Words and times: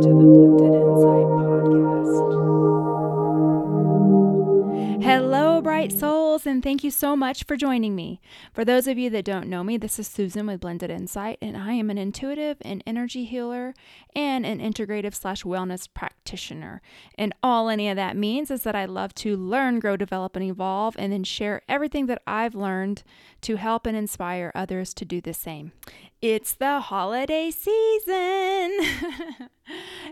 to 0.00 0.08
the 0.10 0.14
Blended 0.14 0.74
Insight 0.74 1.26
Podcast. 1.26 2.38
Hello, 5.02 5.60
bright 5.60 5.90
souls, 5.90 6.46
and 6.46 6.62
thank 6.62 6.84
you 6.84 6.90
so 6.92 7.16
much 7.16 7.42
for 7.44 7.56
joining 7.56 7.96
me. 7.96 8.20
For 8.52 8.64
those 8.64 8.86
of 8.86 8.96
you 8.96 9.10
that 9.10 9.24
don't 9.24 9.48
know 9.48 9.64
me, 9.64 9.76
this 9.76 9.98
is 9.98 10.06
Susan 10.06 10.46
with 10.46 10.60
Blended 10.60 10.90
Insight, 10.90 11.38
and 11.42 11.56
I 11.56 11.72
am 11.72 11.90
an 11.90 11.98
intuitive 11.98 12.58
and 12.60 12.80
energy 12.86 13.24
healer 13.24 13.74
and 14.14 14.46
an 14.46 14.60
integrative 14.60 15.14
slash 15.14 15.42
wellness 15.42 15.88
practitioner. 15.92 16.80
And 17.16 17.34
all 17.42 17.68
any 17.68 17.88
of 17.88 17.96
that 17.96 18.16
means 18.16 18.52
is 18.52 18.62
that 18.62 18.76
I 18.76 18.84
love 18.84 19.14
to 19.16 19.36
learn, 19.36 19.80
grow, 19.80 19.96
develop, 19.96 20.36
and 20.36 20.44
evolve, 20.44 20.94
and 20.96 21.12
then 21.12 21.24
share 21.24 21.62
everything 21.68 22.06
that 22.06 22.22
I've 22.24 22.54
learned 22.54 23.02
to 23.40 23.56
help 23.56 23.84
and 23.84 23.96
inspire 23.96 24.52
others 24.54 24.94
to 24.94 25.04
do 25.04 25.20
the 25.20 25.34
same. 25.34 25.72
It's 26.20 26.52
the 26.52 26.80
holiday 26.80 27.50
season. 27.50 28.78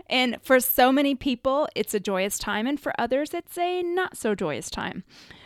and 0.09 0.37
for 0.41 0.59
so 0.59 0.91
many 0.91 1.15
people, 1.15 1.67
it's 1.75 1.93
a 1.93 1.99
joyous 1.99 2.37
time, 2.37 2.67
and 2.67 2.79
for 2.79 2.93
others, 2.99 3.33
it's 3.33 3.57
a 3.57 3.81
not 3.83 4.17
so 4.17 4.35
joyous 4.35 4.69
time. 4.69 5.03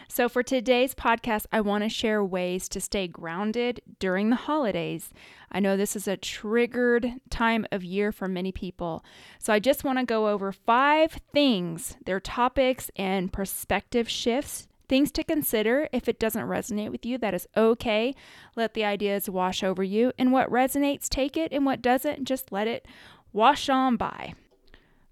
So, 0.07 0.27
for 0.27 0.43
today's 0.43 0.93
podcast, 0.93 1.45
I 1.53 1.61
want 1.61 1.85
to 1.85 1.89
share 1.89 2.23
ways 2.23 2.67
to 2.69 2.81
stay 2.81 3.07
grounded 3.07 3.81
during 3.99 4.29
the 4.29 4.35
holidays. 4.35 5.11
I 5.51 5.61
know 5.61 5.77
this 5.77 5.95
is 5.95 6.05
a 6.05 6.17
triggered 6.17 7.13
time 7.29 7.65
of 7.71 7.83
year 7.83 8.11
for 8.11 8.27
many 8.27 8.51
people. 8.51 9.05
So, 9.39 9.53
I 9.53 9.59
just 9.59 9.85
want 9.85 9.99
to 9.99 10.05
go 10.05 10.27
over 10.27 10.51
five 10.51 11.13
things, 11.33 11.95
their 12.05 12.19
topics 12.19 12.91
and 12.97 13.31
perspective 13.31 14.09
shifts 14.09 14.67
things 14.89 15.09
to 15.13 15.23
consider. 15.23 15.87
If 15.93 16.09
it 16.09 16.19
doesn't 16.19 16.45
resonate 16.45 16.91
with 16.91 17.05
you, 17.05 17.17
that 17.19 17.33
is 17.33 17.47
okay. 17.55 18.13
Let 18.57 18.73
the 18.73 18.83
ideas 18.83 19.29
wash 19.29 19.63
over 19.63 19.81
you. 19.81 20.11
And 20.19 20.33
what 20.33 20.51
resonates, 20.51 21.07
take 21.07 21.37
it. 21.37 21.53
And 21.53 21.65
what 21.65 21.81
doesn't, 21.81 22.25
just 22.25 22.51
let 22.51 22.67
it 22.67 22.85
wash 23.31 23.69
on 23.69 23.95
by. 23.95 24.33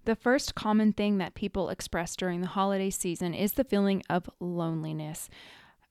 The 0.06 0.16
first 0.16 0.54
common 0.54 0.92
thing 0.92 1.18
that 1.18 1.34
people 1.34 1.68
express 1.68 2.16
during 2.16 2.40
the 2.40 2.46
holiday 2.48 2.90
season 2.90 3.34
is 3.34 3.52
the 3.52 3.64
feeling 3.64 4.02
of 4.08 4.30
loneliness. 4.40 5.28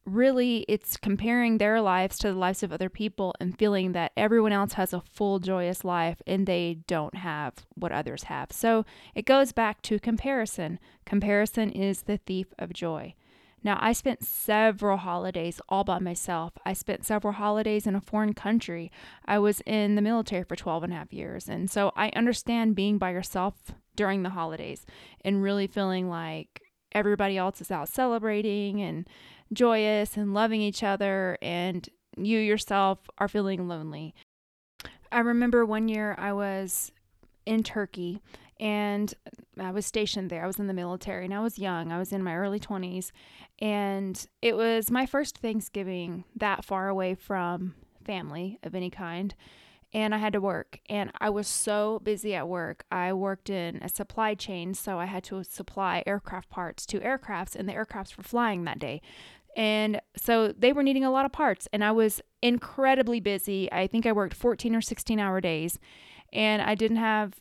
Really, 0.05 0.65
it's 0.67 0.97
comparing 0.97 1.57
their 1.57 1.79
lives 1.79 2.17
to 2.19 2.29
the 2.29 2.39
lives 2.39 2.63
of 2.63 2.73
other 2.73 2.89
people 2.89 3.35
and 3.39 3.57
feeling 3.57 3.91
that 3.91 4.11
everyone 4.17 4.51
else 4.51 4.73
has 4.73 4.93
a 4.93 5.01
full, 5.01 5.37
joyous 5.37 5.85
life 5.85 6.21
and 6.25 6.47
they 6.47 6.79
don't 6.87 7.15
have 7.15 7.53
what 7.75 7.91
others 7.91 8.23
have. 8.23 8.51
So 8.51 8.85
it 9.13 9.25
goes 9.25 9.51
back 9.51 9.83
to 9.83 9.99
comparison. 9.99 10.79
Comparison 11.05 11.69
is 11.69 12.03
the 12.03 12.17
thief 12.17 12.47
of 12.57 12.73
joy. 12.73 13.13
Now, 13.63 13.77
I 13.81 13.91
spent 13.91 14.23
several 14.23 14.97
holidays 14.97 15.59
all 15.67 15.83
by 15.83 15.99
myself. 15.99 16.53
I 16.65 16.73
spent 16.73 17.05
several 17.05 17.33
holidays 17.33 17.85
in 17.85 17.93
a 17.93 18.01
foreign 18.01 18.33
country. 18.33 18.91
I 19.25 19.37
was 19.37 19.61
in 19.65 19.95
the 19.95 20.01
military 20.01 20.43
for 20.43 20.55
12 20.55 20.83
and 20.83 20.93
a 20.93 20.95
half 20.95 21.13
years. 21.13 21.49
And 21.49 21.69
so 21.69 21.91
I 21.95 22.09
understand 22.15 22.75
being 22.75 22.97
by 22.97 23.11
yourself 23.11 23.73
during 23.99 24.23
the 24.23 24.29
holidays 24.29 24.85
and 25.25 25.43
really 25.43 25.67
feeling 25.67 26.07
like 26.07 26.61
everybody 26.93 27.37
else 27.37 27.59
is 27.59 27.69
out 27.69 27.89
celebrating 27.89 28.81
and 28.81 29.05
joyous 29.51 30.15
and 30.15 30.33
loving 30.33 30.61
each 30.61 30.83
other, 30.83 31.37
and 31.41 31.89
you 32.15 32.39
yourself 32.39 33.09
are 33.17 33.27
feeling 33.27 33.67
lonely. 33.67 34.15
I 35.11 35.19
remember 35.19 35.65
one 35.65 35.89
year 35.89 36.15
I 36.17 36.31
was 36.31 36.93
in 37.45 37.61
Turkey 37.61 38.21
and 38.57 39.13
I 39.59 39.71
was 39.71 39.85
stationed 39.85 40.29
there. 40.29 40.45
I 40.45 40.47
was 40.47 40.59
in 40.59 40.67
the 40.67 40.73
military 40.73 41.25
and 41.25 41.33
I 41.33 41.41
was 41.41 41.59
young. 41.59 41.91
I 41.91 41.99
was 41.99 42.13
in 42.13 42.23
my 42.23 42.37
early 42.37 42.59
20s. 42.59 43.11
And 43.59 44.25
it 44.41 44.55
was 44.55 44.89
my 44.89 45.05
first 45.05 45.39
Thanksgiving 45.39 46.23
that 46.37 46.63
far 46.63 46.87
away 46.87 47.15
from 47.15 47.75
family 48.05 48.59
of 48.63 48.75
any 48.75 48.89
kind. 48.89 49.35
And 49.93 50.13
I 50.13 50.19
had 50.19 50.33
to 50.33 50.41
work. 50.41 50.79
And 50.87 51.11
I 51.19 51.29
was 51.29 51.47
so 51.47 51.99
busy 52.03 52.35
at 52.35 52.47
work. 52.47 52.85
I 52.91 53.11
worked 53.13 53.49
in 53.49 53.77
a 53.81 53.89
supply 53.89 54.35
chain. 54.35 54.73
So 54.73 54.99
I 54.99 55.05
had 55.05 55.23
to 55.25 55.43
supply 55.43 56.03
aircraft 56.05 56.49
parts 56.49 56.85
to 56.87 56.99
aircrafts, 56.99 57.55
and 57.55 57.67
the 57.67 57.73
aircrafts 57.73 58.15
were 58.15 58.23
flying 58.23 58.65
that 58.65 58.79
day. 58.79 59.01
And 59.55 59.99
so 60.15 60.49
they 60.49 60.73
were 60.73 60.83
needing 60.83 61.03
a 61.03 61.11
lot 61.11 61.25
of 61.25 61.31
parts. 61.31 61.67
And 61.73 61.83
I 61.83 61.91
was 61.91 62.21
incredibly 62.41 63.19
busy. 63.19 63.71
I 63.71 63.87
think 63.87 64.05
I 64.05 64.11
worked 64.11 64.35
14 64.35 64.75
or 64.75 64.81
16 64.81 65.19
hour 65.19 65.41
days. 65.41 65.79
And 66.31 66.61
I 66.61 66.75
didn't 66.75 66.97
have 66.97 67.33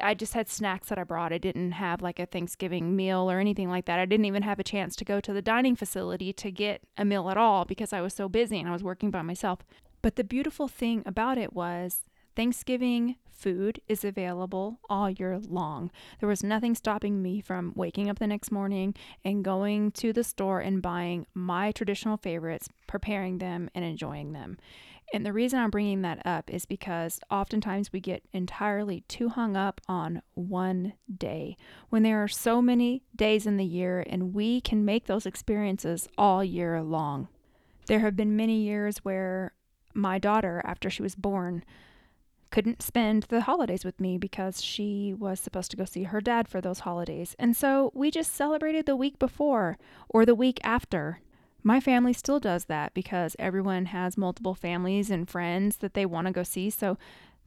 I 0.00 0.14
just 0.14 0.34
had 0.34 0.48
snacks 0.48 0.88
that 0.88 0.98
I 0.98 1.04
brought. 1.04 1.32
I 1.32 1.38
didn't 1.38 1.72
have 1.72 2.02
like 2.02 2.18
a 2.18 2.26
Thanksgiving 2.26 2.96
meal 2.96 3.30
or 3.30 3.38
anything 3.38 3.68
like 3.68 3.84
that. 3.84 4.00
I 4.00 4.04
didn't 4.04 4.26
even 4.26 4.42
have 4.42 4.58
a 4.58 4.64
chance 4.64 4.96
to 4.96 5.04
go 5.04 5.20
to 5.20 5.32
the 5.32 5.42
dining 5.42 5.76
facility 5.76 6.32
to 6.32 6.50
get 6.50 6.82
a 6.96 7.04
meal 7.04 7.30
at 7.30 7.36
all 7.36 7.64
because 7.64 7.92
I 7.92 8.00
was 8.00 8.12
so 8.12 8.28
busy 8.28 8.58
and 8.58 8.68
I 8.68 8.72
was 8.72 8.82
working 8.82 9.10
by 9.10 9.22
myself. 9.22 9.60
But 10.02 10.16
the 10.16 10.24
beautiful 10.24 10.68
thing 10.68 11.02
about 11.06 11.38
it 11.38 11.52
was 11.52 12.04
Thanksgiving 12.36 13.16
food 13.30 13.80
is 13.88 14.04
available 14.04 14.80
all 14.88 15.10
year 15.10 15.38
long. 15.38 15.90
There 16.20 16.28
was 16.28 16.42
nothing 16.42 16.74
stopping 16.74 17.22
me 17.22 17.40
from 17.40 17.72
waking 17.74 18.08
up 18.08 18.18
the 18.18 18.26
next 18.26 18.52
morning 18.52 18.94
and 19.24 19.44
going 19.44 19.92
to 19.92 20.12
the 20.12 20.24
store 20.24 20.60
and 20.60 20.82
buying 20.82 21.26
my 21.34 21.72
traditional 21.72 22.18
favorites, 22.18 22.68
preparing 22.86 23.38
them, 23.38 23.70
and 23.74 23.84
enjoying 23.84 24.32
them. 24.32 24.58
And 25.12 25.26
the 25.26 25.32
reason 25.32 25.58
I'm 25.58 25.70
bringing 25.70 26.02
that 26.02 26.24
up 26.24 26.50
is 26.50 26.66
because 26.66 27.18
oftentimes 27.30 27.92
we 27.92 28.00
get 28.00 28.22
entirely 28.32 29.00
too 29.08 29.28
hung 29.28 29.56
up 29.56 29.80
on 29.88 30.22
one 30.34 30.92
day 31.14 31.56
when 31.88 32.04
there 32.04 32.22
are 32.22 32.28
so 32.28 32.62
many 32.62 33.02
days 33.16 33.44
in 33.44 33.56
the 33.56 33.64
year 33.64 34.04
and 34.08 34.34
we 34.34 34.60
can 34.60 34.84
make 34.84 35.06
those 35.06 35.26
experiences 35.26 36.08
all 36.16 36.44
year 36.44 36.80
long. 36.80 37.28
There 37.86 38.00
have 38.00 38.14
been 38.14 38.36
many 38.36 38.62
years 38.62 38.98
where 38.98 39.52
my 39.94 40.18
daughter, 40.18 40.60
after 40.64 40.90
she 40.90 41.02
was 41.02 41.14
born, 41.14 41.64
couldn't 42.50 42.82
spend 42.82 43.24
the 43.24 43.42
holidays 43.42 43.84
with 43.84 44.00
me 44.00 44.18
because 44.18 44.62
she 44.62 45.14
was 45.16 45.38
supposed 45.38 45.70
to 45.70 45.76
go 45.76 45.84
see 45.84 46.04
her 46.04 46.20
dad 46.20 46.48
for 46.48 46.60
those 46.60 46.80
holidays. 46.80 47.36
And 47.38 47.56
so 47.56 47.92
we 47.94 48.10
just 48.10 48.34
celebrated 48.34 48.86
the 48.86 48.96
week 48.96 49.18
before 49.18 49.78
or 50.08 50.26
the 50.26 50.34
week 50.34 50.58
after 50.64 51.20
my 51.62 51.80
family 51.80 52.12
still 52.12 52.40
does 52.40 52.66
that 52.66 52.94
because 52.94 53.36
everyone 53.38 53.86
has 53.86 54.16
multiple 54.16 54.54
families 54.54 55.10
and 55.10 55.28
friends 55.28 55.78
that 55.78 55.94
they 55.94 56.06
want 56.06 56.26
to 56.26 56.32
go 56.32 56.42
see. 56.42 56.70
So 56.70 56.96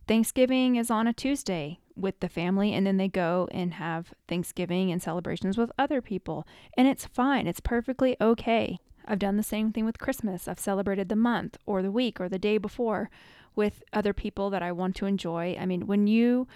Thanksgiving 0.08 0.76
is 0.76 0.92
on 0.92 1.08
a 1.08 1.14
Tuesday 1.14 1.80
with 1.96 2.20
the 2.20 2.30
family, 2.30 2.74
and 2.74 2.86
then 2.86 2.98
they 2.98 3.08
go 3.08 3.48
and 3.52 3.76
have 3.76 4.14
Thanksgiving 4.28 4.92
and 4.92 5.02
celebrations 5.02 5.58
with 5.58 5.72
other 5.78 6.02
people. 6.02 6.46
And 6.78 6.88
it's 6.88 7.06
fine, 7.06 7.48
it's 7.48 7.60
perfectly 7.60 8.18
okay. 8.20 8.80
I've 9.06 9.20
done 9.20 9.38
the 9.38 9.44
same 9.44 9.72
thing 9.72 9.86
with 9.86 10.00
Christmas. 10.00 10.48
I've 10.48 10.60
celebrated 10.60 11.10
the 11.10 11.16
month 11.16 11.58
or 11.66 11.82
the 11.82 11.92
week 11.92 12.20
or 12.20 12.30
the 12.30 12.40
day 12.40 12.58
before 12.58 13.10
with 13.56 13.84
other 13.92 14.14
people 14.14 14.50
that 14.50 14.64
I 14.64 14.72
want 14.72 14.96
to 14.98 15.06
enjoy. 15.06 15.56
I 15.60 15.66
mean, 15.66 15.88
when 15.88 16.08
you 16.08 16.48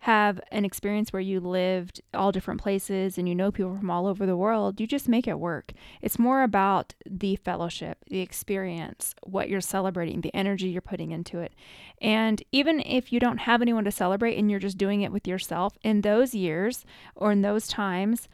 have 0.00 0.40
an 0.52 0.64
experience 0.64 1.12
where 1.12 1.20
you 1.20 1.40
lived 1.40 2.00
all 2.14 2.30
different 2.30 2.60
places 2.60 3.18
and 3.18 3.28
you 3.28 3.34
know 3.34 3.50
people 3.50 3.76
from 3.76 3.90
all 3.90 4.06
over 4.06 4.26
the 4.26 4.36
world, 4.36 4.80
you 4.80 4.86
just 4.86 5.08
make 5.08 5.26
it 5.26 5.40
work. 5.40 5.72
It's 6.00 6.18
more 6.18 6.42
about 6.42 6.94
the 7.04 7.36
fellowship, 7.36 7.98
the 8.08 8.20
experience, 8.20 9.14
what 9.24 9.48
you're 9.48 9.60
celebrating, 9.60 10.20
the 10.20 10.34
energy 10.34 10.68
you're 10.68 10.80
putting 10.80 11.10
into 11.10 11.40
it. 11.40 11.52
And 12.00 12.42
even 12.52 12.80
if 12.80 13.12
you 13.12 13.18
don't 13.18 13.38
have 13.38 13.60
anyone 13.60 13.84
to 13.84 13.90
celebrate 13.90 14.38
and 14.38 14.48
you're 14.50 14.60
just 14.60 14.78
doing 14.78 15.02
it 15.02 15.12
with 15.12 15.26
yourself, 15.26 15.76
in 15.82 16.02
those 16.02 16.32
years 16.32 16.84
or 17.16 17.32
in 17.32 17.42
those 17.42 17.66
times, 17.66 18.28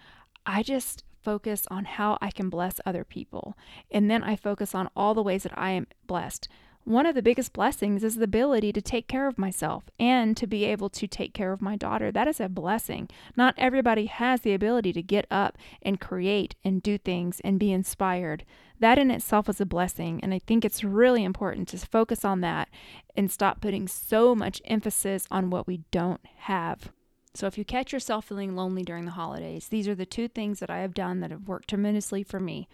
I 0.45 0.63
just 0.63 1.04
focus 1.25 1.67
on 1.71 1.85
how 1.87 2.19
I 2.21 2.31
can 2.31 2.51
bless 2.51 2.81
other 2.85 3.05
people. 3.05 3.57
And 3.91 4.11
then 4.11 4.23
I 4.23 4.37
focus 4.37 4.75
on 4.75 4.91
all 4.95 5.15
the 5.15 5.23
ways 5.23 5.43
that 5.45 5.59
I 5.59 5.71
am 5.71 5.87
blessed. 6.07 6.49
One 6.87 7.07
of 7.07 7.15
the 7.15 7.23
biggest 7.23 7.55
blessings 7.55 8.05
is 8.05 8.17
the 8.17 8.25
ability 8.25 8.71
to 8.75 8.83
take 8.83 9.09
care 9.09 9.27
of 9.27 9.39
myself 9.39 9.85
and 9.99 10.37
to 10.37 10.47
be 10.47 10.67
able 10.67 10.91
to 10.91 11.07
take 11.07 11.33
care 11.33 11.51
of 11.51 11.63
my 11.63 11.77
daughter. 11.77 12.13
That 12.13 12.29
is 12.29 12.41
a 12.41 12.49
blessing. 12.51 13.09
Not 13.35 13.55
everybody 13.57 14.05
has 14.05 14.43
the 14.43 14.53
ability 14.53 14.93
to 14.93 15.03
get 15.03 15.27
up 15.31 15.57
and 15.81 15.99
create 15.99 16.57
and 16.63 16.83
do 16.83 16.99
things 16.99 17.41
and 17.41 17.59
be 17.59 17.73
inspired. 17.73 18.45
That 18.81 18.99
in 18.99 19.11
itself 19.11 19.49
is 19.49 19.63
a 19.63 19.67
blessing. 19.67 20.21
And 20.23 20.35
I 20.35 20.41
think 20.41 20.63
it's 20.63 20.85
really 20.85 21.25
important 21.25 21.69
to 21.69 21.79
focus 21.79 22.23
on 22.23 22.43
that 22.43 22.69
and 23.17 23.31
stop 23.31 23.63
putting 23.63 23.89
so 23.89 24.35
much 24.35 24.61
emphasis 24.67 25.27
on 25.31 25.49
what 25.49 25.67
we 25.67 25.81
don't 25.91 26.21
have. 26.41 26.93
So, 27.35 27.47
if 27.47 27.59
you 27.59 27.65
catch 27.65 27.93
yourself 27.93 28.27
feeling 28.27 28.55
lonely 28.55 28.83
during 28.83 29.05
the 29.05 29.11
holidays, 29.11 29.69
these 29.69 29.89
are 29.89 29.95
the 29.95 30.07
two 30.07 30.29
things 30.29 30.61
that 30.61 30.71
I 30.71 30.79
have 30.79 30.95
done 30.95 31.21
that 31.21 31.33
have 31.33 31.49
worked 31.49 31.69
tremendously 31.69 32.23
for 32.23 32.39
me. 32.39 32.69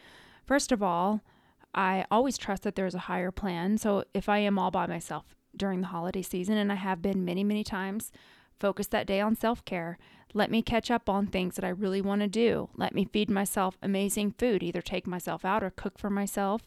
First 0.44 0.70
of 0.70 0.82
all, 0.82 1.22
I 1.74 2.04
always 2.10 2.36
trust 2.36 2.64
that 2.64 2.74
there's 2.74 2.94
a 2.94 3.00
higher 3.00 3.30
plan. 3.30 3.78
So 3.78 4.04
if 4.12 4.28
I 4.28 4.38
am 4.38 4.58
all 4.58 4.70
by 4.70 4.86
myself 4.86 5.36
during 5.56 5.80
the 5.80 5.86
holiday 5.88 6.22
season, 6.22 6.56
and 6.56 6.70
I 6.70 6.76
have 6.76 7.00
been 7.00 7.24
many, 7.24 7.44
many 7.44 7.64
times, 7.64 8.12
focus 8.58 8.86
that 8.88 9.06
day 9.06 9.20
on 9.20 9.34
self 9.34 9.64
care. 9.64 9.98
Let 10.32 10.50
me 10.50 10.62
catch 10.62 10.90
up 10.90 11.08
on 11.08 11.26
things 11.26 11.56
that 11.56 11.64
I 11.64 11.70
really 11.70 12.00
want 12.00 12.20
to 12.20 12.28
do. 12.28 12.68
Let 12.76 12.94
me 12.94 13.04
feed 13.04 13.30
myself 13.30 13.76
amazing 13.82 14.32
food, 14.32 14.62
either 14.62 14.82
take 14.82 15.06
myself 15.06 15.44
out 15.44 15.64
or 15.64 15.70
cook 15.70 15.98
for 15.98 16.10
myself. 16.10 16.62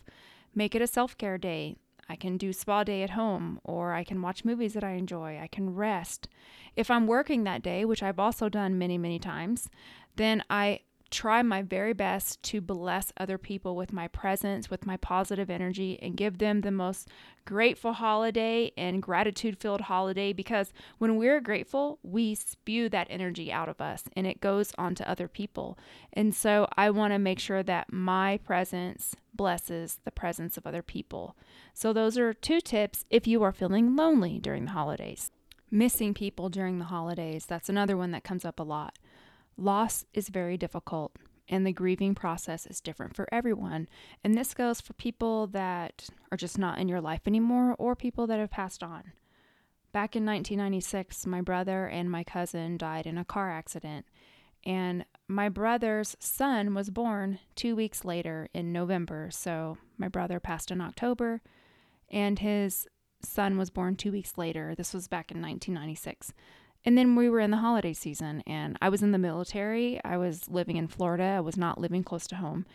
Make 0.54 0.76
it 0.76 0.82
a 0.82 0.88
self 0.88 1.18
care 1.18 1.38
day. 1.38 1.76
I 2.14 2.16
can 2.16 2.38
do 2.38 2.54
spa 2.54 2.84
day 2.84 3.02
at 3.02 3.10
home, 3.10 3.60
or 3.64 3.94
I 3.94 4.04
can 4.04 4.22
watch 4.22 4.46
movies 4.46 4.74
that 4.76 4.84
I 4.84 4.92
enjoy. 4.92 5.40
I 5.42 5.48
can 5.48 5.74
rest. 5.74 6.28
If 6.76 6.92
I'm 6.92 7.08
working 7.08 7.44
that 7.44 7.64
day, 7.64 7.86
which 7.86 8.04
I've 8.04 8.20
also 8.20 8.50
done 8.50 8.78
many, 8.78 9.00
many 9.00 9.18
times, 9.18 9.68
then 10.16 10.44
I 10.48 10.82
try 11.14 11.44
my 11.44 11.62
very 11.62 11.94
best 11.94 12.42
to 12.42 12.60
bless 12.60 13.14
other 13.18 13.38
people 13.38 13.76
with 13.76 13.94
my 13.94 14.08
presence, 14.08 14.70
with 14.70 14.86
my 14.86 14.98
positive 14.98 15.50
energy, 15.50 16.00
and 16.02 16.18
give 16.18 16.40
them 16.40 16.62
the 16.62 16.72
most 16.72 17.08
grateful 17.46 17.94
holiday 17.94 18.72
and 18.76 19.02
gratitude 19.02 19.60
filled 19.60 19.82
holiday 19.82 20.34
because 20.34 20.74
when 20.98 21.16
we're 21.16 21.40
grateful, 21.40 22.00
we 22.02 22.34
spew 22.34 22.90
that 22.90 23.08
energy 23.10 23.52
out 23.52 23.70
of 23.70 23.80
us 23.80 24.06
and 24.16 24.26
it 24.26 24.42
goes 24.42 24.74
on 24.78 24.96
to 24.96 25.10
other 25.10 25.28
people. 25.28 25.78
And 26.12 26.34
so 26.34 26.68
I 26.76 26.90
want 26.90 27.14
to 27.14 27.20
make 27.20 27.40
sure 27.40 27.62
that 27.64 27.94
my 27.94 28.38
presence 28.38 29.16
blesses 29.36 30.00
the 30.06 30.12
presence 30.12 30.58
of 30.58 30.66
other 30.66 30.82
people. 30.82 31.36
So, 31.74 31.92
those 31.92 32.18
are 32.18 32.34
two 32.34 32.62
tips 32.62 33.06
if 33.10 33.26
you 33.26 33.42
are 33.44 33.52
feeling 33.52 33.96
lonely 33.96 34.40
during 34.40 34.66
the 34.66 34.72
holidays. 34.72 35.32
Missing 35.72 36.14
people 36.14 36.50
during 36.50 36.78
the 36.78 36.86
holidays, 36.86 37.48
that's 37.48 37.70
another 37.70 37.98
one 37.98 38.12
that 38.12 38.24
comes 38.24 38.46
up 38.46 38.60
a 38.60 38.64
lot. 38.64 38.98
Loss 39.58 40.06
is 40.14 40.30
very 40.30 40.58
difficult, 40.58 41.16
and 41.48 41.66
the 41.66 41.74
grieving 41.74 42.16
process 42.16 42.66
is 42.66 42.82
different 42.82 43.16
for 43.16 43.28
everyone. 43.32 43.88
And 44.24 44.36
this 44.36 44.54
goes 44.54 44.82
for 44.82 44.94
people 44.94 45.48
that 45.48 46.10
are 46.32 46.38
just 46.38 46.58
not 46.58 46.80
in 46.80 46.88
your 46.88 47.02
life 47.02 47.22
anymore 47.28 47.76
or 47.78 47.96
people 47.96 48.28
that 48.28 48.40
have 48.40 48.52
passed 48.52 48.84
on. 48.84 49.14
Back 49.92 50.16
in 50.16 50.26
1996, 50.26 51.28
my 51.28 51.42
brother 51.42 51.86
and 51.86 52.10
my 52.10 52.24
cousin 52.24 52.78
died 52.78 53.06
in 53.06 53.18
a 53.18 53.26
car 53.26 53.52
accident, 53.52 54.08
and 54.66 55.06
my 55.28 55.50
brother's 55.50 56.16
son 56.20 56.74
was 56.74 56.90
born 56.90 57.40
two 57.56 57.76
weeks 57.76 58.04
later 58.04 58.50
in 58.54 58.72
November. 58.72 59.30
So 59.32 59.78
my 59.98 60.08
brother 60.08 60.40
passed 60.40 60.72
in 60.72 60.82
October, 60.82 61.42
and 62.10 62.40
his 62.40 62.88
son 63.22 63.58
was 63.58 63.70
born 63.70 63.96
two 63.96 64.12
weeks 64.12 64.38
later. 64.38 64.74
This 64.76 64.94
was 64.94 65.08
back 65.08 65.32
in 65.32 65.42
1996. 65.42 66.34
And 66.86 66.98
then 66.98 67.16
we 67.16 67.30
were 67.30 67.40
in 67.40 67.52
the 67.52 67.58
holiday 67.58 67.94
season, 67.94 68.44
and 68.46 68.78
I 68.82 68.90
was 68.90 69.02
in 69.02 69.12
the 69.12 69.18
military. 69.18 70.04
I 70.04 70.18
was 70.18 70.50
living 70.50 70.76
in 70.76 70.88
Florida. 70.88 71.24
I 71.24 71.40
was 71.40 71.58
not 71.58 71.80
living 71.80 72.04
close 72.04 72.28
to 72.28 72.36
home. 72.36 72.66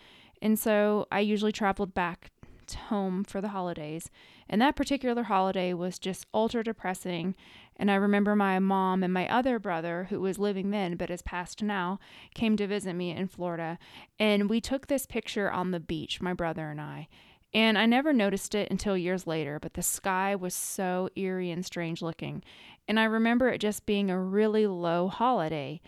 And 0.41 0.59
so 0.59 1.07
I 1.13 1.21
usually 1.21 1.53
traveled 1.53 1.95
back 1.95 2.31
home 2.75 3.25
for 3.25 3.41
the 3.41 3.49
holidays. 3.49 4.11
And 4.49 4.61
that 4.61 4.77
particular 4.77 5.25
holiday 5.25 5.73
was 5.73 5.99
just 5.99 6.27
ultra 6.33 6.65
depressing. 6.65 7.35
And 7.77 7.91
I 7.91 7.95
remember 7.95 8.35
my 8.35 8.59
mom 8.59 9.03
and 9.03 9.13
my 9.13 9.29
other 9.29 9.59
brother, 9.59 10.07
who 10.11 10.21
was 10.21 10.39
living 10.39 10.71
then 10.71 10.97
but 10.97 11.11
has 11.11 11.23
passed 11.23 11.63
now, 11.63 11.99
came 12.35 12.57
to 12.57 12.67
visit 12.67 12.95
me 12.95 13.11
in 13.11 13.29
Florida. 13.29 13.79
And 14.19 14.51
we 14.51 14.61
took 14.61 14.87
this 14.87 15.07
picture 15.07 15.51
on 15.51 15.71
the 15.71 15.81
beach, 15.81 16.21
my 16.21 16.33
brother 16.33 16.71
and 16.71 16.81
I. 16.81 17.09
And 17.55 17.79
I 17.79 17.87
never 17.87 18.13
noticed 18.13 18.55
it 18.55 18.71
until 18.71 18.97
years 18.97 19.27
later, 19.27 19.59
but 19.59 19.75
the 19.75 19.83
sky 19.83 20.35
was 20.35 20.55
so 20.55 21.09
eerie 21.17 21.51
and 21.51 21.65
strange 21.65 22.03
looking. 22.03 22.43
And 22.87 23.01
I 23.01 23.05
remember 23.05 23.49
it 23.49 23.59
just 23.59 23.87
being 23.87 24.11
a 24.11 24.21
really 24.21 24.67
low 24.67 25.09
holiday. 25.09 25.81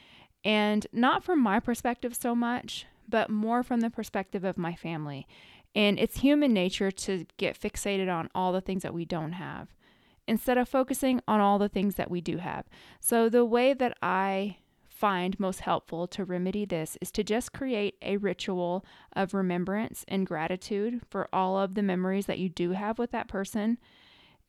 And 0.45 0.87
not 0.93 1.23
from 1.23 1.41
my 1.41 1.61
perspective 1.61 2.15
so 2.15 2.35
much, 2.35 2.87
but 3.09 3.29
more 3.29 3.63
from 3.63 3.81
the 3.81 3.91
perspective 3.91 4.45
of 4.45 4.57
my 4.57 4.75
family. 4.75 5.27
And 5.75 5.99
it's 5.99 6.21
human 6.21 6.53
nature 6.53 6.91
to 6.91 7.27
get 7.37 7.61
fixated 7.61 8.13
on 8.13 8.31
all 8.35 8.53
the 8.53 8.61
things 8.61 8.83
that 8.83 8.95
we 8.95 9.05
don't 9.05 9.33
have 9.33 9.69
instead 10.27 10.59
of 10.59 10.69
focusing 10.69 11.21
on 11.27 11.41
all 11.41 11.59
the 11.59 11.69
things 11.69 11.97
that 11.97 12.11
we 12.11 12.21
do 12.21 12.39
have. 12.39 12.65
So, 13.01 13.29
the 13.29 13.45
way 13.45 13.75
that 13.75 13.97
I 14.03 14.59
find 15.01 15.41
most 15.41 15.61
helpful 15.61 16.07
to 16.07 16.27
remedy 16.27 16.67
this 16.67 16.99
is 17.01 17.11
to 17.11 17.25
just 17.25 17.55
create 17.55 17.95
a 18.03 18.19
ritual 18.19 18.85
of 19.17 19.33
remembrance 19.33 20.05
and 20.09 20.27
gratitude 20.27 21.01
for 21.09 21.27
all 21.33 21.59
of 21.59 21.75
the 21.75 21.83
memories 21.83 22.27
that 22.27 22.39
you 22.39 22.51
do 22.51 22.73
have 22.73 22.99
with 22.99 23.11
that 23.11 23.27
person. 23.27 23.79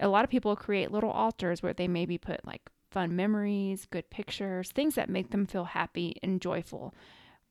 A 0.01 0.09
lot 0.09 0.25
of 0.25 0.29
people 0.29 0.57
create 0.57 0.91
little 0.91 1.09
altars 1.09 1.63
where 1.63 1.71
they 1.71 1.87
maybe 1.87 2.17
put 2.17 2.45
like 2.45 2.69
fun 2.91 3.15
memories, 3.15 3.87
good 3.91 4.09
pictures, 4.09 4.71
things 4.71 4.95
that 4.95 5.09
make 5.09 5.31
them 5.31 5.45
feel 5.45 5.63
happy 5.63 6.17
and 6.21 6.41
joyful 6.41 6.93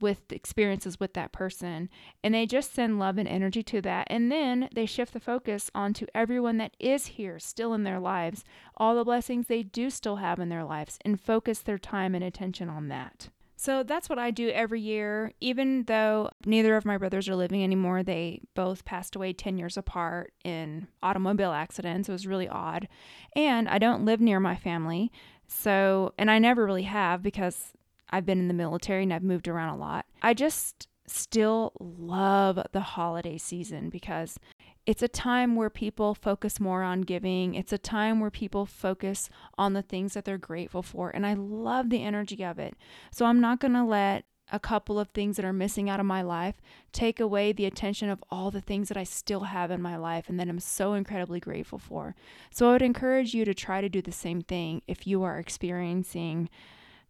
with 0.00 0.32
experiences 0.32 0.98
with 0.98 1.14
that 1.14 1.32
person 1.32 1.88
and 2.22 2.34
they 2.34 2.46
just 2.46 2.74
send 2.74 2.98
love 2.98 3.18
and 3.18 3.28
energy 3.28 3.62
to 3.62 3.80
that 3.80 4.06
and 4.10 4.30
then 4.30 4.68
they 4.74 4.86
shift 4.86 5.12
the 5.12 5.20
focus 5.20 5.70
onto 5.74 6.06
everyone 6.14 6.56
that 6.56 6.74
is 6.78 7.06
here 7.06 7.38
still 7.38 7.74
in 7.74 7.84
their 7.84 8.00
lives 8.00 8.44
all 8.76 8.94
the 8.94 9.04
blessings 9.04 9.46
they 9.46 9.62
do 9.62 9.90
still 9.90 10.16
have 10.16 10.38
in 10.38 10.48
their 10.48 10.64
lives 10.64 10.98
and 11.04 11.20
focus 11.20 11.60
their 11.60 11.78
time 11.78 12.14
and 12.14 12.24
attention 12.24 12.68
on 12.68 12.88
that 12.88 13.28
so 13.60 13.82
that's 13.82 14.08
what 14.08 14.18
I 14.18 14.30
do 14.30 14.48
every 14.48 14.80
year. 14.80 15.34
Even 15.38 15.82
though 15.82 16.30
neither 16.46 16.76
of 16.76 16.86
my 16.86 16.96
brothers 16.96 17.28
are 17.28 17.36
living 17.36 17.62
anymore, 17.62 18.02
they 18.02 18.40
both 18.54 18.86
passed 18.86 19.14
away 19.14 19.34
10 19.34 19.58
years 19.58 19.76
apart 19.76 20.32
in 20.42 20.88
automobile 21.02 21.52
accidents. 21.52 22.08
It 22.08 22.12
was 22.12 22.26
really 22.26 22.48
odd. 22.48 22.88
And 23.36 23.68
I 23.68 23.76
don't 23.76 24.06
live 24.06 24.18
near 24.18 24.40
my 24.40 24.56
family. 24.56 25.12
So, 25.46 26.14
and 26.16 26.30
I 26.30 26.38
never 26.38 26.64
really 26.64 26.84
have 26.84 27.22
because 27.22 27.74
I've 28.10 28.26
been 28.26 28.38
in 28.38 28.48
the 28.48 28.54
military 28.54 29.04
and 29.04 29.12
I've 29.12 29.22
moved 29.22 29.48
around 29.48 29.70
a 29.70 29.78
lot. 29.78 30.06
I 30.22 30.34
just 30.34 30.88
still 31.06 31.72
love 31.80 32.60
the 32.72 32.80
holiday 32.80 33.38
season 33.38 33.90
because 33.90 34.38
it's 34.86 35.02
a 35.02 35.08
time 35.08 35.56
where 35.56 35.70
people 35.70 36.14
focus 36.14 36.58
more 36.58 36.82
on 36.82 37.02
giving. 37.02 37.54
It's 37.54 37.72
a 37.72 37.78
time 37.78 38.20
where 38.20 38.30
people 38.30 38.66
focus 38.66 39.28
on 39.58 39.72
the 39.72 39.82
things 39.82 40.14
that 40.14 40.24
they're 40.24 40.38
grateful 40.38 40.82
for. 40.82 41.10
And 41.10 41.26
I 41.26 41.34
love 41.34 41.90
the 41.90 42.02
energy 42.02 42.44
of 42.44 42.58
it. 42.58 42.74
So 43.10 43.26
I'm 43.26 43.40
not 43.40 43.60
going 43.60 43.74
to 43.74 43.84
let 43.84 44.24
a 44.52 44.58
couple 44.58 44.98
of 44.98 45.08
things 45.10 45.36
that 45.36 45.44
are 45.44 45.52
missing 45.52 45.88
out 45.88 46.00
of 46.00 46.06
my 46.06 46.22
life 46.22 46.56
take 46.92 47.20
away 47.20 47.52
the 47.52 47.66
attention 47.66 48.08
of 48.08 48.24
all 48.30 48.50
the 48.50 48.60
things 48.60 48.88
that 48.88 48.96
I 48.96 49.04
still 49.04 49.44
have 49.44 49.70
in 49.70 49.80
my 49.80 49.96
life 49.96 50.28
and 50.28 50.40
that 50.40 50.48
I'm 50.48 50.58
so 50.58 50.94
incredibly 50.94 51.40
grateful 51.40 51.78
for. 51.78 52.16
So 52.50 52.68
I 52.68 52.72
would 52.72 52.82
encourage 52.82 53.32
you 53.32 53.44
to 53.44 53.54
try 53.54 53.80
to 53.80 53.88
do 53.88 54.02
the 54.02 54.12
same 54.12 54.42
thing 54.42 54.82
if 54.88 55.06
you 55.06 55.22
are 55.22 55.38
experiencing 55.38 56.48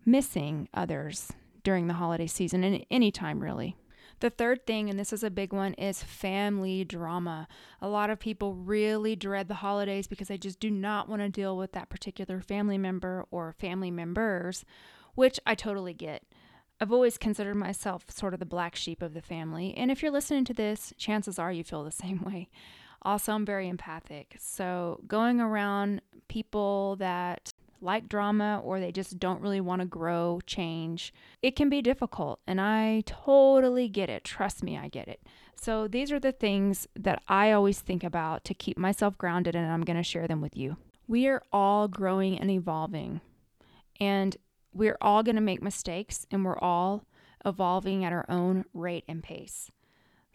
missing 0.04 0.68
others 0.74 1.32
during 1.62 1.86
the 1.86 1.94
holiday 1.94 2.26
season 2.26 2.64
and 2.64 2.84
any 2.90 3.10
time 3.10 3.40
really. 3.40 3.76
The 4.20 4.30
third 4.30 4.66
thing, 4.66 4.90
and 4.90 4.98
this 4.98 5.14
is 5.14 5.24
a 5.24 5.30
big 5.30 5.52
one, 5.52 5.72
is 5.74 6.02
family 6.02 6.84
drama. 6.84 7.48
A 7.80 7.88
lot 7.88 8.10
of 8.10 8.20
people 8.20 8.54
really 8.54 9.16
dread 9.16 9.48
the 9.48 9.54
holidays 9.54 10.06
because 10.06 10.28
they 10.28 10.36
just 10.36 10.60
do 10.60 10.70
not 10.70 11.08
want 11.08 11.22
to 11.22 11.30
deal 11.30 11.56
with 11.56 11.72
that 11.72 11.88
particular 11.88 12.42
family 12.42 12.76
member 12.76 13.24
or 13.30 13.52
family 13.52 13.90
members, 13.90 14.66
which 15.14 15.40
I 15.46 15.54
totally 15.54 15.94
get. 15.94 16.24
I've 16.78 16.92
always 16.92 17.16
considered 17.16 17.56
myself 17.56 18.04
sort 18.10 18.34
of 18.34 18.40
the 18.40 18.46
black 18.46 18.76
sheep 18.76 19.00
of 19.00 19.14
the 19.14 19.22
family, 19.22 19.74
and 19.74 19.90
if 19.90 20.02
you're 20.02 20.12
listening 20.12 20.44
to 20.46 20.54
this, 20.54 20.92
chances 20.98 21.38
are 21.38 21.52
you 21.52 21.64
feel 21.64 21.82
the 21.82 21.90
same 21.90 22.22
way. 22.22 22.50
Also, 23.02 23.32
I'm 23.32 23.46
very 23.46 23.68
empathic. 23.68 24.36
So, 24.38 25.00
going 25.06 25.40
around 25.40 26.02
people 26.28 26.96
that 26.96 27.54
like 27.80 28.08
drama 28.08 28.60
or 28.64 28.80
they 28.80 28.92
just 28.92 29.18
don't 29.18 29.40
really 29.40 29.60
want 29.60 29.80
to 29.80 29.86
grow, 29.86 30.40
change, 30.46 31.12
it 31.42 31.56
can 31.56 31.68
be 31.68 31.82
difficult. 31.82 32.40
And 32.46 32.60
I 32.60 33.02
totally 33.06 33.88
get 33.88 34.10
it. 34.10 34.24
Trust 34.24 34.62
me, 34.62 34.76
I 34.78 34.88
get 34.88 35.08
it. 35.08 35.20
So 35.56 35.86
these 35.86 36.10
are 36.10 36.20
the 36.20 36.32
things 36.32 36.88
that 36.96 37.22
I 37.28 37.52
always 37.52 37.80
think 37.80 38.02
about 38.02 38.44
to 38.44 38.54
keep 38.54 38.78
myself 38.78 39.18
grounded, 39.18 39.54
and 39.54 39.70
I'm 39.70 39.82
going 39.82 39.96
to 39.96 40.02
share 40.02 40.26
them 40.26 40.40
with 40.40 40.56
you. 40.56 40.76
We 41.06 41.26
are 41.26 41.42
all 41.52 41.86
growing 41.86 42.38
and 42.38 42.50
evolving, 42.50 43.20
and 44.00 44.36
we're 44.72 44.96
all 45.00 45.22
going 45.22 45.36
to 45.36 45.42
make 45.42 45.62
mistakes, 45.62 46.26
and 46.30 46.44
we're 46.44 46.58
all 46.58 47.04
evolving 47.44 48.04
at 48.04 48.12
our 48.12 48.24
own 48.28 48.64
rate 48.72 49.04
and 49.06 49.22
pace. 49.22 49.70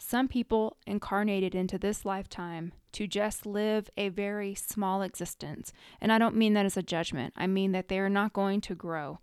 Some 0.07 0.27
people 0.27 0.77
incarnated 0.85 1.55
into 1.55 1.79
this 1.79 2.05
lifetime 2.05 2.73
to 2.91 3.07
just 3.07 3.43
live 3.47 3.89
a 3.97 4.09
very 4.09 4.53
small 4.53 5.01
existence. 5.01 5.73
And 5.99 6.11
I 6.11 6.19
don't 6.19 6.35
mean 6.35 6.53
that 6.53 6.67
as 6.67 6.77
a 6.77 6.83
judgment, 6.83 7.33
I 7.35 7.47
mean 7.47 7.71
that 7.71 7.87
they're 7.87 8.07
not 8.07 8.31
going 8.31 8.61
to 8.61 8.75
grow. 8.75 9.17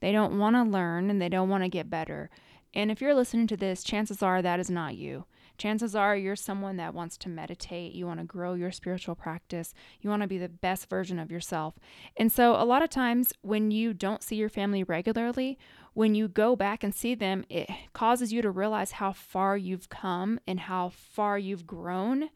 They 0.00 0.10
don't 0.10 0.36
want 0.36 0.56
to 0.56 0.64
learn 0.64 1.08
and 1.08 1.22
they 1.22 1.28
don't 1.28 1.50
want 1.50 1.62
to 1.62 1.68
get 1.68 1.88
better. 1.88 2.30
And 2.74 2.90
if 2.90 3.00
you're 3.00 3.14
listening 3.14 3.46
to 3.46 3.56
this, 3.56 3.84
chances 3.84 4.24
are 4.24 4.42
that 4.42 4.58
is 4.58 4.68
not 4.68 4.96
you. 4.96 5.24
Chances 5.56 5.94
are 5.94 6.16
you're 6.16 6.36
someone 6.36 6.76
that 6.76 6.94
wants 6.94 7.16
to 7.18 7.28
meditate, 7.28 7.92
you 7.92 8.06
want 8.06 8.20
to 8.20 8.26
grow 8.26 8.54
your 8.54 8.72
spiritual 8.72 9.14
practice, 9.14 9.72
you 10.00 10.10
want 10.10 10.22
to 10.22 10.28
be 10.28 10.38
the 10.38 10.48
best 10.48 10.88
version 10.90 11.18
of 11.18 11.30
yourself. 11.30 11.74
And 12.16 12.30
so, 12.30 12.54
a 12.56 12.64
lot 12.64 12.82
of 12.82 12.90
times 12.90 13.32
when 13.42 13.70
you 13.70 13.94
don't 13.94 14.22
see 14.22 14.36
your 14.36 14.48
family 14.48 14.82
regularly, 14.82 15.58
when 15.92 16.14
you 16.14 16.28
go 16.28 16.56
back 16.56 16.82
and 16.82 16.94
see 16.94 17.14
them, 17.14 17.44
it 17.48 17.70
causes 17.92 18.32
you 18.32 18.42
to 18.42 18.50
realize 18.50 18.92
how 18.92 19.12
far 19.12 19.56
you've 19.56 19.88
come 19.88 20.40
and 20.46 20.60
how 20.60 20.88
far 20.90 21.38
you've 21.38 21.66
grown. 21.66 22.30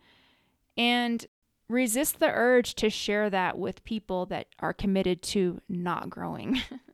And 0.77 1.27
resist 1.69 2.19
the 2.19 2.31
urge 2.31 2.75
to 2.77 2.89
share 2.89 3.29
that 3.31 3.59
with 3.59 3.85
people 3.85 4.27
that 4.27 4.47
are 4.61 4.73
committed 4.73 5.23
to 5.23 5.61
not 5.69 6.09
growing. 6.09 6.61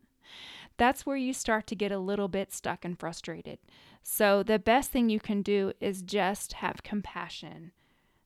That's 0.76 1.06
where 1.06 1.16
you 1.16 1.32
start 1.32 1.66
to 1.68 1.76
get 1.76 1.92
a 1.92 1.98
little 1.98 2.28
bit 2.28 2.52
stuck 2.52 2.84
and 2.84 2.98
frustrated. 2.98 3.58
So, 4.02 4.42
the 4.42 4.58
best 4.58 4.90
thing 4.90 5.08
you 5.08 5.20
can 5.20 5.42
do 5.42 5.72
is 5.80 6.02
just 6.02 6.54
have 6.54 6.82
compassion. 6.82 7.72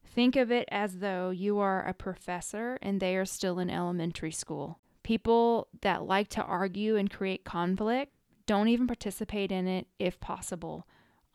Think 0.05 0.35
of 0.35 0.50
it 0.50 0.69
as 0.71 0.99
though 0.99 1.31
you 1.31 1.59
are 1.59 1.87
a 1.87 1.95
professor 1.95 2.78
and 2.83 2.99
they 2.99 3.17
are 3.17 3.25
still 3.25 3.59
in 3.59 3.71
elementary 3.71 4.33
school. 4.33 4.81
People 5.02 5.69
that 5.83 6.05
like 6.05 6.28
to 6.31 6.43
argue 6.43 6.97
and 6.97 7.11
create 7.11 7.45
conflict 7.45 8.12
don't 8.47 8.69
even 8.69 8.87
participate 8.87 9.52
in 9.52 9.69
it 9.69 9.87
if 9.99 10.19
possible. 10.19 10.87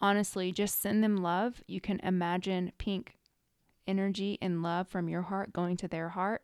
Honestly, 0.02 0.52
just 0.52 0.82
send 0.82 1.04
them 1.04 1.18
love. 1.18 1.64
You 1.68 1.80
can 1.80 2.00
imagine 2.02 2.74
pink 2.78 3.16
energy 3.88 4.38
and 4.42 4.64
love 4.64 4.88
from 4.88 5.08
your 5.08 5.22
heart 5.22 5.54
going 5.54 5.78
to 5.78 5.88
their 5.88 6.10
heart. 6.10 6.44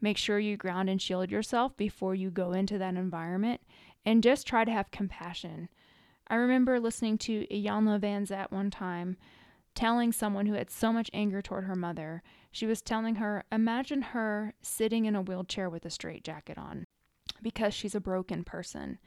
Make 0.00 0.18
sure 0.18 0.40
you 0.40 0.56
ground 0.56 0.90
and 0.90 1.00
shield 1.00 1.30
yourself 1.30 1.76
before 1.76 2.14
you 2.14 2.30
go 2.30 2.52
into 2.52 2.76
that 2.78 2.96
environment 2.96 3.60
and 4.04 4.22
just 4.22 4.46
try 4.46 4.64
to 4.64 4.72
have 4.72 4.90
compassion. 4.90 5.68
I 6.28 6.36
remember 6.36 6.80
listening 6.80 7.18
to 7.18 7.46
Iyanla 7.46 8.00
Vanzant 8.00 8.50
one 8.50 8.70
time 8.70 9.16
telling 9.74 10.12
someone 10.12 10.46
who 10.46 10.54
had 10.54 10.70
so 10.70 10.92
much 10.92 11.10
anger 11.12 11.40
toward 11.40 11.64
her 11.64 11.76
mother, 11.76 12.22
she 12.50 12.66
was 12.66 12.82
telling 12.82 13.16
her, 13.16 13.44
Imagine 13.50 14.02
her 14.02 14.54
sitting 14.62 15.06
in 15.06 15.16
a 15.16 15.22
wheelchair 15.22 15.68
with 15.70 15.84
a 15.84 15.90
straitjacket 15.90 16.58
on 16.58 16.84
because 17.40 17.74
she's 17.74 17.94
a 17.94 18.00
broken 18.00 18.44
person. 18.44 18.98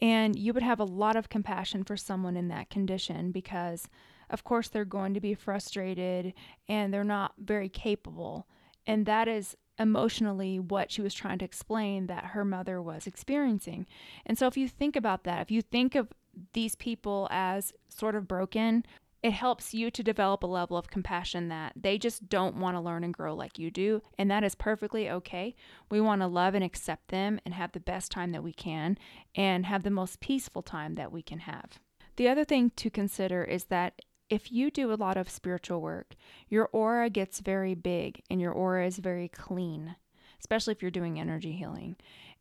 And 0.00 0.36
you 0.38 0.52
would 0.52 0.62
have 0.62 0.80
a 0.80 0.84
lot 0.84 1.16
of 1.16 1.28
compassion 1.28 1.84
for 1.84 1.96
someone 1.96 2.36
in 2.36 2.48
that 2.48 2.70
condition 2.70 3.30
because, 3.30 3.88
of 4.30 4.44
course, 4.44 4.68
they're 4.68 4.84
going 4.84 5.14
to 5.14 5.20
be 5.20 5.34
frustrated 5.34 6.34
and 6.68 6.92
they're 6.92 7.04
not 7.04 7.34
very 7.38 7.68
capable. 7.68 8.46
And 8.86 9.06
that 9.06 9.28
is 9.28 9.56
emotionally 9.78 10.58
what 10.58 10.90
she 10.90 11.02
was 11.02 11.14
trying 11.14 11.38
to 11.38 11.44
explain 11.44 12.06
that 12.06 12.26
her 12.26 12.44
mother 12.44 12.80
was 12.80 13.06
experiencing. 13.06 13.86
And 14.24 14.38
so, 14.38 14.46
if 14.46 14.56
you 14.56 14.68
think 14.68 14.96
about 14.96 15.24
that, 15.24 15.42
if 15.42 15.50
you 15.50 15.62
think 15.62 15.94
of 15.94 16.08
these 16.52 16.74
people 16.74 17.28
as 17.30 17.72
sort 17.88 18.14
of 18.14 18.28
broken, 18.28 18.84
it 19.22 19.32
helps 19.32 19.74
you 19.74 19.90
to 19.90 20.02
develop 20.02 20.42
a 20.42 20.46
level 20.46 20.76
of 20.76 20.90
compassion 20.90 21.48
that 21.48 21.72
they 21.74 21.98
just 21.98 22.28
don't 22.28 22.56
want 22.56 22.76
to 22.76 22.80
learn 22.80 23.02
and 23.02 23.14
grow 23.14 23.34
like 23.34 23.58
you 23.58 23.70
do. 23.70 24.02
And 24.18 24.30
that 24.30 24.44
is 24.44 24.54
perfectly 24.54 25.10
okay. 25.10 25.56
We 25.90 26.00
want 26.00 26.20
to 26.20 26.26
love 26.26 26.54
and 26.54 26.62
accept 26.64 27.08
them 27.08 27.40
and 27.44 27.54
have 27.54 27.72
the 27.72 27.80
best 27.80 28.12
time 28.12 28.32
that 28.32 28.44
we 28.44 28.52
can 28.52 28.98
and 29.34 29.66
have 29.66 29.82
the 29.82 29.90
most 29.90 30.20
peaceful 30.20 30.62
time 30.62 30.94
that 30.94 31.10
we 31.10 31.22
can 31.22 31.40
have. 31.40 31.80
The 32.16 32.28
other 32.28 32.44
thing 32.44 32.70
to 32.76 32.90
consider 32.90 33.42
is 33.42 33.64
that 33.64 34.00
if 34.28 34.50
you 34.50 34.70
do 34.70 34.92
a 34.92 34.94
lot 34.94 35.16
of 35.16 35.30
spiritual 35.30 35.80
work, 35.80 36.14
your 36.48 36.68
aura 36.72 37.08
gets 37.10 37.40
very 37.40 37.74
big 37.74 38.22
and 38.30 38.40
your 38.40 38.52
aura 38.52 38.86
is 38.86 38.98
very 38.98 39.28
clean, 39.28 39.96
especially 40.40 40.72
if 40.72 40.82
you're 40.82 40.90
doing 40.90 41.18
energy 41.18 41.52
healing. 41.52 41.96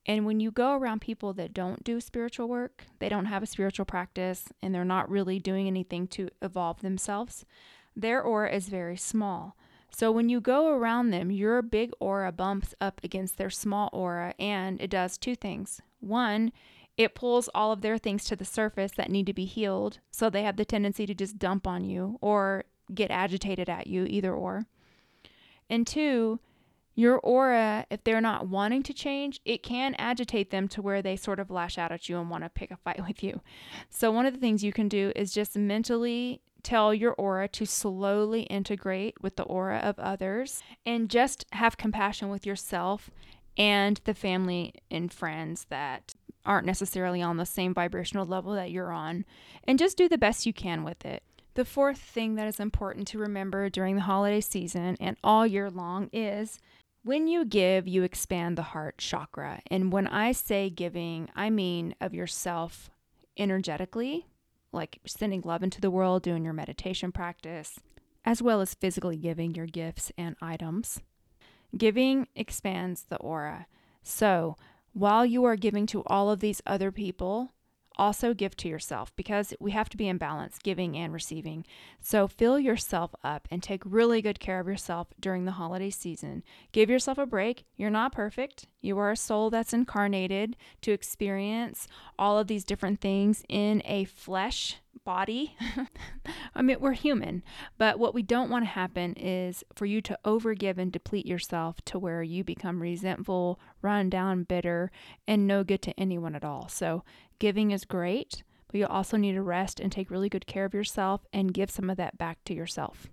And 0.06 0.26
when 0.26 0.40
you 0.40 0.52
go 0.52 0.74
around 0.74 1.02
people 1.02 1.34
that 1.34 1.54
don't 1.54 1.84
do 1.84 2.00
spiritual 2.00 2.48
work, 2.48 2.86
they 3.00 3.10
don't 3.10 3.26
have 3.26 3.42
a 3.42 3.48
spiritual 3.48 3.86
practice, 3.86 4.46
and 4.62 4.74
they're 4.74 4.86
not 4.86 5.10
really 5.10 5.40
doing 5.40 5.68
anything 5.68 6.08
to 6.10 6.30
evolve 6.42 6.82
themselves, 6.82 7.46
their 7.96 8.22
aura 8.22 8.52
is 8.52 8.70
very 8.70 8.98
small. 8.98 9.58
So 9.90 10.12
when 10.12 10.30
you 10.30 10.42
go 10.42 10.70
around 10.70 11.10
them, 11.10 11.32
your 11.32 11.62
big 11.62 11.92
aura 12.00 12.32
bumps 12.32 12.76
up 12.82 13.02
against 13.04 13.38
their 13.38 13.50
small 13.50 13.90
aura, 13.94 14.36
and 14.38 14.80
it 14.82 14.90
does 14.90 15.18
two 15.18 15.36
things. 15.36 15.82
One, 16.02 16.52
it 16.98 17.16
pulls 17.16 17.50
all 17.54 17.72
of 17.72 17.82
their 17.82 17.98
things 17.98 18.24
to 18.26 18.36
the 18.36 18.46
surface 18.46 18.92
that 18.96 19.10
need 19.10 19.26
to 19.26 19.34
be 19.34 19.46
healed, 19.46 20.00
so 20.12 20.30
they 20.30 20.44
have 20.44 20.58
the 20.58 20.66
tendency 20.66 21.06
to 21.06 21.14
just 21.14 21.38
dump 21.38 21.68
on 21.68 21.84
you 21.84 22.18
or 22.22 22.64
get 22.94 23.12
agitated 23.12 23.70
at 23.70 23.88
you, 23.88 24.06
either 24.06 24.34
or. 24.34 24.66
And 25.70 25.86
two, 25.86 26.40
your 26.94 27.20
aura, 27.20 27.86
if 27.90 28.04
they're 28.04 28.22
not 28.22 28.48
wanting 28.48 28.82
to 28.84 28.94
change, 28.94 29.42
it 29.44 29.62
can 29.62 29.96
agitate 29.96 30.50
them 30.50 30.70
to 30.70 30.82
where 30.82 31.02
they 31.02 31.18
sort 31.18 31.40
of 31.40 31.52
lash 31.52 31.78
out 31.78 31.92
at 31.92 32.08
you 32.08 32.18
and 32.18 32.30
want 32.30 32.44
to 32.46 32.50
pick 32.50 32.72
a 32.72 32.78
fight 32.78 33.02
with 33.06 33.22
you. 33.22 33.42
So, 33.90 34.12
one 34.12 34.26
of 34.26 34.34
the 34.34 34.40
things 34.40 34.64
you 34.64 34.72
can 34.72 34.88
do 34.88 35.12
is 35.16 35.34
just 35.34 35.58
mentally 35.58 36.42
tell 36.64 36.94
your 36.94 37.14
aura 37.14 37.48
to 37.50 37.66
slowly 37.66 38.44
integrate 38.44 39.22
with 39.22 39.36
the 39.36 39.44
aura 39.44 39.78
of 39.78 40.00
others 40.00 40.64
and 40.86 41.10
just 41.10 41.46
have 41.52 41.78
compassion 41.78 42.30
with 42.30 42.46
yourself 42.46 43.12
and 43.56 44.02
the 44.06 44.16
family 44.16 44.74
and 44.90 45.14
friends 45.14 45.68
that 45.70 46.15
aren't 46.46 46.66
necessarily 46.66 47.22
on 47.22 47.38
the 47.38 47.46
same 47.46 47.74
vibrational 47.74 48.26
level 48.26 48.54
that 48.54 48.72
you're 48.72 48.92
on, 48.92 49.26
and 49.64 49.80
just 49.80 49.98
do 49.98 50.08
the 50.08 50.18
best 50.18 50.46
you 50.46 50.54
can 50.54 50.84
with 50.84 51.06
it. 51.06 51.24
The 51.56 51.66
fourth 51.66 52.00
thing 52.00 52.36
that 52.36 52.48
is 52.48 52.60
important 52.60 53.08
to 53.10 53.18
remember 53.18 53.70
during 53.70 53.96
the 53.96 54.02
holiday 54.02 54.42
season 54.42 54.98
and 55.00 55.16
all 55.24 55.48
year 55.48 55.70
long 55.70 56.10
is 56.12 56.60
when 57.04 57.28
you 57.28 57.46
give, 57.46 57.88
you 57.88 58.04
expand 58.04 58.58
the 58.58 58.64
heart 58.64 58.98
chakra. 58.98 59.62
And 59.72 59.94
when 59.94 60.08
I 60.08 60.32
say 60.34 60.70
giving, 60.70 61.30
I 61.36 61.50
mean 61.50 61.96
of 62.02 62.14
yourself 62.14 62.90
energetically, 63.38 64.26
like 64.74 65.00
sending 65.06 65.42
love 65.42 65.64
into 65.64 65.80
the 65.80 65.92
world, 65.92 66.24
doing 66.24 66.44
your 66.44 66.54
meditation 66.54 67.12
practice, 67.12 67.80
as 68.26 68.42
well 68.42 68.60
as 68.60 68.74
physically 68.74 69.18
giving 69.18 69.56
your 69.56 69.68
gifts 69.68 70.12
and 70.18 70.36
items. 70.42 71.00
Giving 71.78 72.28
expands 72.36 73.04
the 73.04 73.18
aura. 73.18 73.68
So, 74.04 74.58
while 74.96 75.26
you 75.26 75.44
are 75.44 75.58
giving 75.58 75.86
to 75.88 76.04
all 76.06 76.32
of 76.32 76.40
these 76.40 76.62
other 76.66 76.90
people, 76.90 77.52
also 77.98 78.34
give 78.34 78.56
to 78.56 78.70
yourself 78.70 79.14
because 79.18 79.54
we 79.60 79.72
have 79.72 79.90
to 79.90 79.98
be 79.98 80.08
in 80.08 80.18
balance, 80.18 80.58
giving 80.64 80.96
and 80.96 81.14
receiving. 81.14 81.66
So 82.02 82.30
fill 82.30 82.58
yourself 82.58 83.14
up 83.22 83.46
and 83.52 83.62
take 83.62 83.82
really 83.86 84.22
good 84.22 84.40
care 84.40 84.62
of 84.62 84.68
yourself 84.68 85.10
during 85.20 85.44
the 85.44 85.52
holiday 85.52 85.90
season. 85.90 86.44
Give 86.72 86.90
yourself 86.90 87.18
a 87.18 87.26
break. 87.26 87.66
You're 87.76 87.90
not 87.90 88.14
perfect. 88.14 88.68
You 88.86 88.98
are 89.00 89.12
a 89.12 89.18
soul 89.18 89.50
that's 89.50 89.74
incarnated 89.74 90.56
to 90.82 90.92
experience 90.92 91.88
all 92.18 92.38
of 92.38 92.48
these 92.48 92.64
different 92.64 93.02
things 93.02 93.44
in 93.50 93.82
a 93.86 94.06
flesh 94.06 94.78
body. 95.04 95.56
I 96.56 96.62
mean, 96.62 96.78
we're 96.80 96.94
human, 96.94 97.44
but 97.78 98.00
what 98.00 98.14
we 98.14 98.24
don't 98.24 98.50
want 98.50 98.64
to 98.64 98.70
happen 98.70 99.14
is 99.14 99.64
for 99.76 99.86
you 99.86 100.02
to 100.02 100.18
overgive 100.26 100.78
and 100.78 100.92
deplete 100.92 101.26
yourself 101.26 101.82
to 101.86 102.00
where 102.00 102.24
you 102.24 102.44
become 102.44 102.82
resentful, 102.82 103.60
run 103.82 104.10
down, 104.10 104.44
bitter, 104.44 104.90
and 105.28 105.46
no 105.46 105.64
good 105.64 105.82
to 105.84 106.00
anyone 106.00 106.34
at 106.36 106.46
all. 106.46 106.68
So 106.70 107.04
Giving 107.40 107.72
is 107.72 107.86
great, 107.86 108.44
but 108.68 108.80
you 108.80 108.88
also 108.88 109.18
need 109.18 109.34
to 109.34 109.42
rest 109.42 109.80
and 109.80 109.92
take 109.92 110.10
really 110.10 110.30
good 110.30 110.48
care 110.48 110.66
of 110.66 110.74
yourself 110.74 111.26
and 111.34 111.54
give 111.54 111.70
some 111.70 111.90
of 111.90 111.98
that 111.98 112.18
back 112.18 112.44
to 112.46 112.54
yourself. 112.54 113.10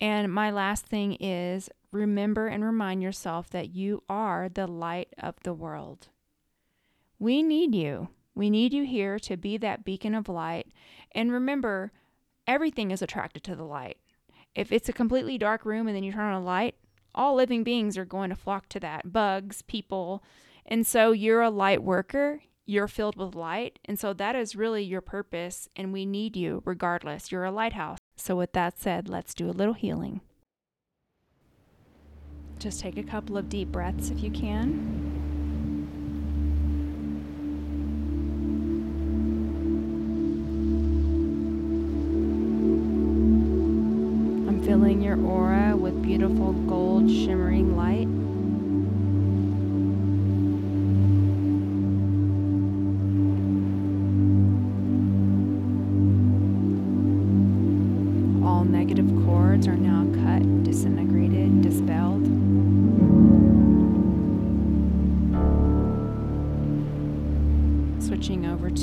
And 0.00 0.32
my 0.32 0.50
last 0.50 0.86
thing 0.86 1.14
is 1.14 1.68
remember 1.92 2.46
and 2.46 2.64
remind 2.64 3.02
yourself 3.02 3.50
that 3.50 3.74
you 3.74 4.02
are 4.08 4.48
the 4.48 4.66
light 4.66 5.08
of 5.18 5.34
the 5.42 5.54
world. 5.54 6.08
We 7.18 7.42
need 7.42 7.74
you. 7.74 8.08
We 8.34 8.50
need 8.50 8.72
you 8.72 8.84
here 8.84 9.18
to 9.20 9.36
be 9.36 9.56
that 9.58 9.84
beacon 9.84 10.14
of 10.14 10.28
light. 10.28 10.68
And 11.12 11.32
remember, 11.32 11.92
everything 12.46 12.90
is 12.90 13.02
attracted 13.02 13.44
to 13.44 13.56
the 13.56 13.64
light. 13.64 13.98
If 14.54 14.72
it's 14.72 14.88
a 14.88 14.94
completely 14.94 15.38
dark 15.38 15.64
room 15.64 15.86
and 15.86 15.96
then 15.96 16.04
you 16.04 16.12
turn 16.12 16.32
on 16.32 16.40
a 16.40 16.44
light, 16.44 16.76
all 17.14 17.34
living 17.34 17.64
beings 17.64 17.98
are 17.98 18.04
going 18.04 18.30
to 18.30 18.36
flock 18.36 18.68
to 18.70 18.80
that 18.80 19.12
bugs, 19.12 19.62
people. 19.62 20.22
And 20.64 20.86
so 20.86 21.12
you're 21.12 21.42
a 21.42 21.50
light 21.50 21.82
worker 21.82 22.40
you're 22.70 22.88
filled 22.88 23.16
with 23.16 23.34
light. 23.34 23.80
And 23.84 23.98
so 23.98 24.12
that 24.14 24.36
is 24.36 24.54
really 24.54 24.84
your 24.84 25.00
purpose, 25.00 25.68
and 25.74 25.92
we 25.92 26.06
need 26.06 26.36
you 26.36 26.62
regardless. 26.64 27.32
You're 27.32 27.44
a 27.44 27.50
lighthouse. 27.50 27.98
So, 28.16 28.36
with 28.36 28.52
that 28.52 28.78
said, 28.78 29.08
let's 29.08 29.34
do 29.34 29.48
a 29.48 29.52
little 29.52 29.74
healing. 29.74 30.20
Just 32.60 32.80
take 32.80 32.98
a 32.98 33.02
couple 33.02 33.38
of 33.38 33.48
deep 33.48 33.72
breaths 33.72 34.10
if 34.10 34.22
you 34.22 34.30
can. 34.30 34.74
I'm 44.46 44.62
filling 44.62 45.00
your 45.00 45.18
aura 45.24 45.74
with 45.74 46.02
beautiful 46.02 46.52
gold 46.52 47.10
shimmering 47.10 47.78
light. 47.78 48.06
All 58.46 58.64
negative 58.64 59.08
cords 59.24 59.66
are 59.66 59.76
now 59.76 60.04
cut, 60.22 60.62
disintegrated, 60.62 61.59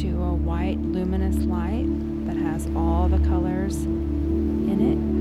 to 0.01 0.09
a 0.09 0.31
white 0.31 0.77
luminous 0.77 1.37
light 1.45 1.87
that 2.27 2.37
has 2.37 2.67
all 2.75 3.07
the 3.07 3.17
colors 3.27 3.85
in 3.85 4.79
it. 4.79 5.16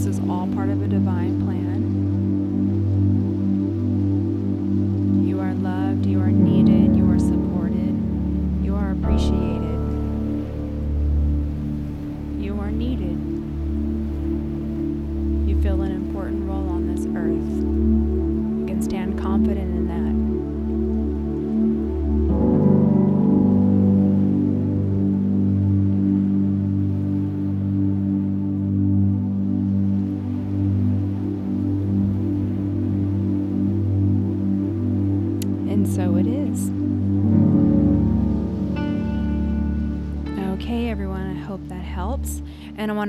This 0.00 0.16
is 0.16 0.30
all 0.30 0.46
part 0.54 0.70
of 0.70 0.80
a 0.80 0.88
divine 0.88 1.42
plan. 1.44 1.59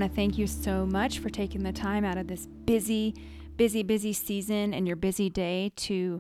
Want 0.02 0.12
to 0.12 0.16
thank 0.16 0.36
you 0.36 0.48
so 0.48 0.84
much 0.84 1.20
for 1.20 1.30
taking 1.30 1.62
the 1.62 1.72
time 1.72 2.04
out 2.04 2.18
of 2.18 2.26
this 2.26 2.48
busy, 2.66 3.14
busy, 3.56 3.84
busy 3.84 4.12
season 4.12 4.74
and 4.74 4.88
your 4.88 4.96
busy 4.96 5.30
day 5.30 5.72
to 5.76 6.20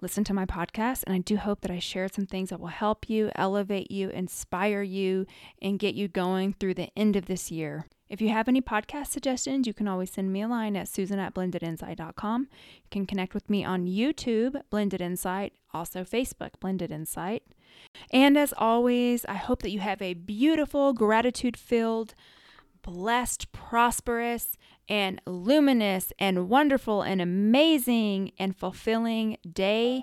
listen 0.00 0.22
to 0.22 0.32
my 0.32 0.46
podcast. 0.46 1.02
And 1.04 1.16
I 1.16 1.18
do 1.18 1.36
hope 1.36 1.62
that 1.62 1.72
I 1.72 1.80
shared 1.80 2.14
some 2.14 2.26
things 2.26 2.50
that 2.50 2.60
will 2.60 2.68
help 2.68 3.10
you, 3.10 3.32
elevate 3.34 3.90
you, 3.90 4.10
inspire 4.10 4.80
you, 4.80 5.26
and 5.60 5.80
get 5.80 5.96
you 5.96 6.06
going 6.06 6.52
through 6.52 6.74
the 6.74 6.88
end 6.96 7.16
of 7.16 7.26
this 7.26 7.50
year. 7.50 7.86
If 8.08 8.20
you 8.20 8.28
have 8.28 8.46
any 8.46 8.60
podcast 8.60 9.08
suggestions, 9.08 9.66
you 9.66 9.74
can 9.74 9.88
always 9.88 10.12
send 10.12 10.32
me 10.32 10.42
a 10.42 10.46
line 10.46 10.76
at 10.76 10.86
susan 10.86 11.18
at 11.18 11.34
blendedinsight.com. 11.34 12.42
You 12.42 12.88
can 12.92 13.06
connect 13.06 13.34
with 13.34 13.50
me 13.50 13.64
on 13.64 13.88
YouTube, 13.88 14.62
Blended 14.70 15.00
Insight, 15.00 15.52
also 15.74 16.04
Facebook, 16.04 16.60
Blended 16.60 16.92
Insight. 16.92 17.42
And 18.12 18.38
as 18.38 18.54
always, 18.56 19.24
I 19.24 19.34
hope 19.34 19.62
that 19.62 19.72
you 19.72 19.80
have 19.80 20.00
a 20.00 20.14
beautiful, 20.14 20.92
gratitude 20.92 21.56
filled, 21.56 22.14
blessed, 22.86 23.52
prosperous, 23.52 24.56
and 24.88 25.20
luminous, 25.26 26.12
and 26.18 26.48
wonderful, 26.48 27.02
and 27.02 27.20
amazing, 27.20 28.32
and 28.38 28.56
fulfilling 28.56 29.36
day, 29.52 30.02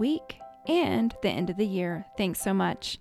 week, 0.00 0.38
and 0.66 1.14
the 1.22 1.28
end 1.28 1.50
of 1.50 1.56
the 1.56 1.66
year. 1.66 2.06
Thanks 2.16 2.40
so 2.40 2.54
much. 2.54 2.98